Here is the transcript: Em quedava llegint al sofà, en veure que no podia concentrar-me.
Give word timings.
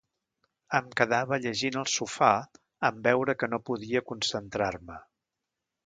Em 0.77 0.87
quedava 1.01 1.39
llegint 1.43 1.77
al 1.81 1.85
sofà, 1.97 2.31
en 2.91 2.99
veure 3.11 3.37
que 3.43 3.51
no 3.53 3.63
podia 3.71 4.05
concentrar-me. 4.13 4.99